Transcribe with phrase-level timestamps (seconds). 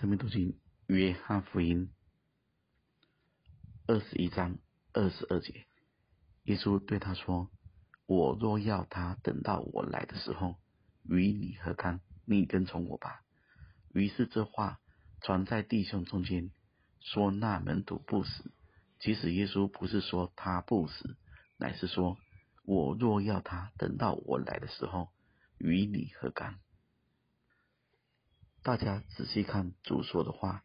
[0.00, 1.90] 生命读经约翰福音
[3.88, 4.56] 二十一章
[4.92, 5.66] 二十二节，
[6.44, 7.50] 耶稣对他说
[8.06, 10.54] ：“我若要他等到我来的时候，
[11.02, 11.98] 与你何干？
[12.24, 13.24] 你跟从我吧。”
[13.92, 14.78] 于是这话
[15.20, 16.52] 传在弟兄中间，
[17.00, 18.52] 说那门徒不死。
[19.00, 21.16] 其实耶稣不是说他不死，
[21.56, 22.16] 乃是说
[22.64, 25.08] ：“我若要他等到我来的时候，
[25.58, 26.60] 与你何干？”
[28.68, 30.62] 大家仔细看主说的话，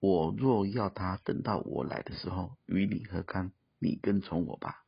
[0.00, 3.52] 我若要他等到我来的时候，与你何干？
[3.78, 4.86] 你跟从我吧。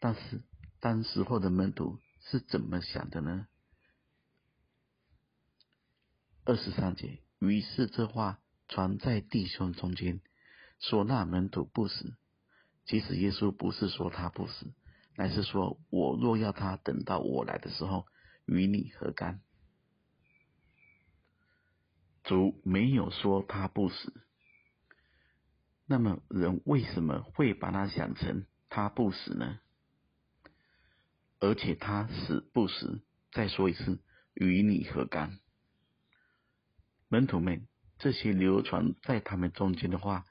[0.00, 0.42] 但是
[0.78, 3.46] 当时候的门徒是怎么想的呢？
[6.44, 10.20] 二十三节，于是这话传在弟兄中间，
[10.78, 12.18] 说那门徒不死。
[12.84, 14.74] 其实耶稣不是说他不死，
[15.16, 18.04] 乃是说我若要他等到我来的时候，
[18.44, 19.40] 与你何干？
[22.26, 24.12] 主没有说他不死，
[25.86, 29.60] 那么人为什么会把他想成他不死呢？
[31.38, 34.02] 而且他死不死，再说一次，
[34.34, 35.38] 与你何干？
[37.08, 40.24] 门徒们这些流传在他们中间的话，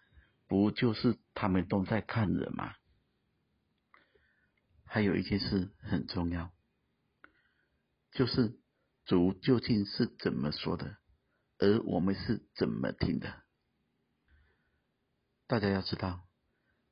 [0.47, 2.75] 不就是他们都在看人吗？
[4.83, 6.51] 还有一件事很重要，
[8.11, 8.59] 就是
[9.05, 10.97] 主究竟是怎么说的？
[11.57, 13.43] 而我们是怎么听的？
[15.47, 16.27] 大家要知道，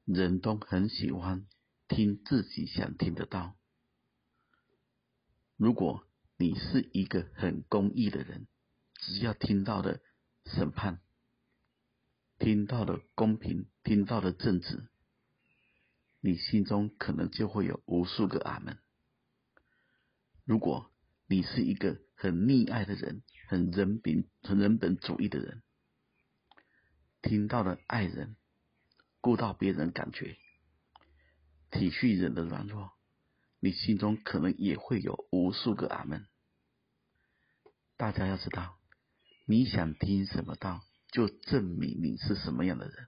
[0.05, 1.47] 人都很喜欢
[1.87, 3.57] 听自己想听的道。
[5.57, 8.47] 如果你是一个很公义的人，
[8.95, 10.01] 只要听到的
[10.45, 11.01] 审判，
[12.39, 14.87] 听到的公平，听到的正直，
[16.19, 18.79] 你心中可能就会有无数个阿门。
[20.45, 20.91] 如果
[21.27, 25.61] 你是一个很溺爱的人，很人本、很人本主义的人，
[27.21, 28.37] 听到了爱人，
[29.19, 30.37] 顾到别人感觉，
[31.69, 32.93] 体恤人的软弱，
[33.59, 36.25] 你心中可能也会有无数个阿门。
[37.97, 38.77] 大家要知道，
[39.45, 40.81] 你想听什么道，
[41.11, 43.07] 就证明你是什么样的人。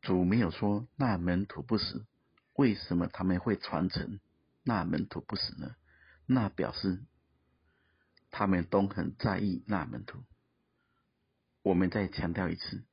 [0.00, 2.06] 主没有说那门徒不死，
[2.54, 4.18] 为什么他们会传承
[4.62, 5.76] 那门徒不死呢？
[6.24, 7.02] 那表示。
[8.38, 10.22] 他们都很在意那门徒。
[11.62, 12.86] 我们再强调一次，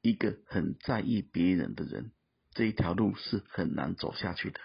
[0.00, 2.10] 一个很在意别人的人，
[2.54, 4.58] 这一条路是很难走下去的。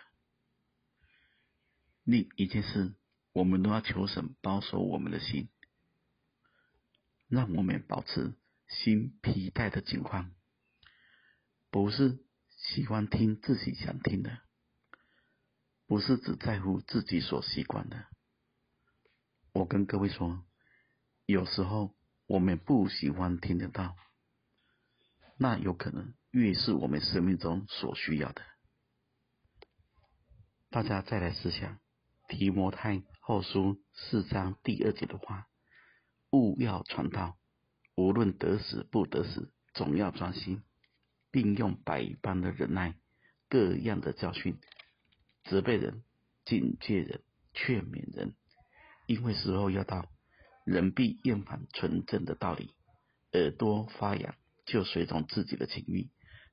[2.04, 2.96] 另一件事，
[3.34, 5.48] 我们都要求神保守我们的心，
[7.28, 8.34] 让我们保持
[8.68, 10.32] 心皮带的情况，
[11.70, 12.18] 不是
[12.58, 14.40] 喜欢听自己想听的，
[15.86, 18.08] 不是只在乎自己所习惯的。
[19.56, 20.44] 我跟各位说，
[21.26, 21.96] 有时候
[22.28, 23.96] 我们不喜欢听得到，
[25.38, 28.42] 那有可能越是我们生命中所需要的。
[30.70, 31.80] 大家再来思想
[32.28, 35.48] 提摩太后书四章第二节的话：
[36.32, 37.38] 勿要传道，
[37.96, 40.64] 无论得死不得死，总要专心，
[41.32, 43.00] 并用百般的忍耐、
[43.48, 44.60] 各样的教训，
[45.46, 46.04] 责备人、
[46.44, 47.24] 警戒人、
[47.54, 48.36] 劝勉人。
[49.08, 50.10] 因为时候要到，
[50.66, 52.74] 人必厌烦纯正的道理，
[53.34, 54.36] 耳朵发痒，
[54.66, 56.10] 就随从自己的情欲，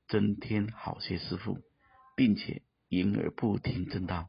[0.09, 1.59] 增添好些师傅，
[2.15, 4.29] 并且隐而不听正道，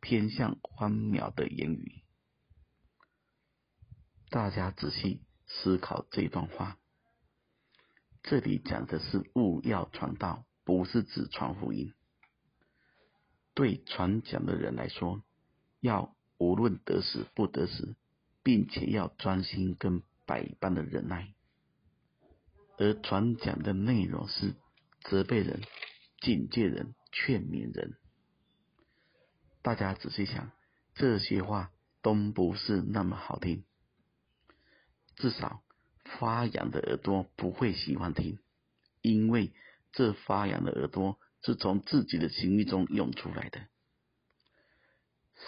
[0.00, 2.04] 偏向荒渺的言语。
[4.30, 6.78] 大家仔细思考这段话，
[8.22, 11.92] 这里讲的是务要传道，不是指传福音。
[13.54, 15.24] 对传讲的人来说，
[15.80, 16.14] 要。
[16.38, 17.96] 无论得失不得失，
[18.44, 21.34] 并且要专心跟百般的忍耐，
[22.78, 24.54] 而传讲的内容是
[25.02, 25.60] 责备人、
[26.20, 27.96] 警戒人、劝勉人。
[29.62, 30.52] 大家仔细想，
[30.94, 31.72] 这些话
[32.02, 33.64] 都不是那么好听，
[35.16, 35.62] 至少
[36.04, 38.38] 发痒的耳朵不会喜欢听，
[39.02, 39.52] 因为
[39.92, 43.66] 这发痒的耳朵是从自己的情欲中涌出来的。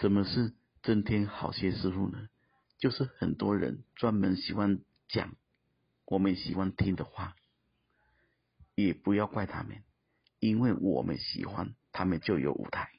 [0.00, 0.53] 什么是？
[0.82, 2.29] 增添好些师傅呢，
[2.79, 5.37] 就是很多人专门喜欢讲
[6.06, 7.37] 我们喜欢听的话，
[8.75, 9.82] 也不要怪他们，
[10.38, 12.91] 因为我们喜欢，他们就有舞台。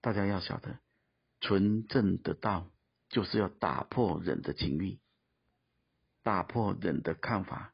[0.00, 0.78] 大家要晓得，
[1.40, 2.70] 纯正的道
[3.08, 5.00] 就是要打破人的情欲，
[6.22, 7.72] 打破人的看法，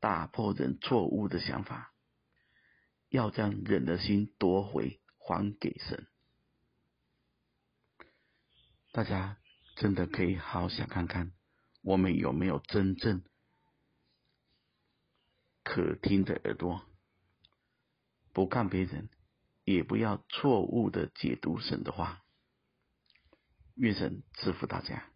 [0.00, 1.92] 打破人错误的想法，
[3.08, 6.06] 要将人的心夺回，还给神。
[8.96, 9.36] 大家
[9.74, 11.30] 真的可以好好想看看，
[11.82, 13.22] 我们有没有真正
[15.62, 16.82] 可听的耳朵？
[18.32, 19.10] 不看别人，
[19.64, 22.22] 也不要错误的解读神的话。
[23.74, 25.10] 愿神赐福大家。